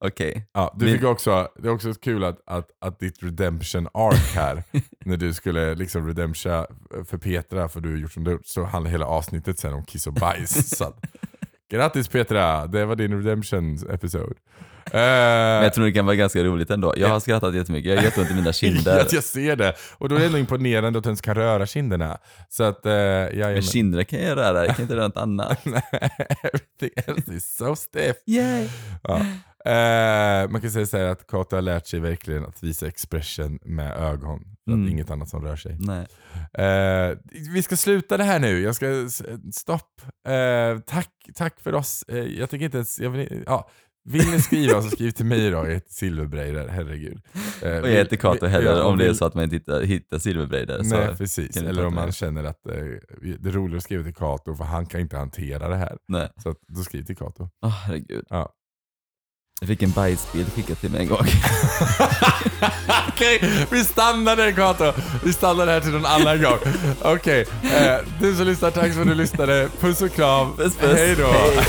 [0.05, 0.45] Okej.
[0.53, 4.35] Ja, du Min- fick också, det är också kul att, att, att ditt redemption arc
[4.35, 4.63] här,
[5.05, 6.67] när du skulle liksom redemptia
[7.05, 9.85] för Petra för du har gjort som du gjort, så handlar hela avsnittet sen om
[9.85, 10.77] kiss och bajs.
[10.77, 10.99] så att,
[11.71, 14.35] grattis Petra, det var din redemption episode.
[14.93, 16.93] Men jag tror det kan vara ganska roligt ändå.
[16.97, 18.99] Jag har skrattat jättemycket, jag har jätteont i mina kinder.
[18.99, 19.73] att jag ser det.
[19.97, 22.17] Och då är det ändå imponerande att du ens kan röra kinderna.
[22.49, 25.65] Så att, uh, jag Men kinderna kan jag röra, jag kan inte röra något annat.
[25.65, 28.15] Everything else is so stiff.
[28.25, 28.67] Yay!
[29.03, 29.21] Ja.
[29.65, 33.59] Eh, man kan säga så här att Kato har lärt sig verkligen att visa expression
[33.63, 34.39] med ögon.
[34.65, 34.89] För att Mm.
[34.89, 35.77] inget annat som rör sig.
[36.53, 37.17] Eh,
[37.53, 38.59] vi ska sluta det här nu.
[38.61, 39.09] Jag ska...
[39.53, 40.01] Stopp.
[40.27, 42.03] Eh, tack, tack för oss.
[42.07, 42.99] Eh, jag tycker inte ens...
[42.99, 43.69] Jag vill, ja.
[44.05, 45.57] Vill ni skriva så skriv till mig då.
[45.57, 47.21] Jag heter Silverbreider, herregud.
[47.61, 50.19] Eh, Och jag heter Kato heller, om det är så att man inte hittar, hittar
[50.19, 50.83] silverbreider.
[50.83, 52.11] Så, Nej precis, eller om man det.
[52.11, 52.73] känner att eh,
[53.39, 55.97] det är roligt att skriva till Kato för han kan inte hantera det här.
[56.07, 56.29] nej.
[56.37, 57.49] Så att, då skriv till Kato.
[57.61, 58.25] Åh herregud.
[58.29, 58.53] Ja.
[59.61, 61.19] Jag fick en bajsbild skickad till mig en gång.
[63.07, 64.93] Okej, vi stannar där Kato.
[65.23, 66.57] Vi stannar där till någon annan gång.
[67.01, 69.69] Okej, eh, du som lyssnar, tack för att du lyssnade.
[69.79, 70.57] Puss och kram.
[70.57, 70.97] Puss, puss.
[70.97, 71.27] Hej då.
[71.27, 71.65] Hej.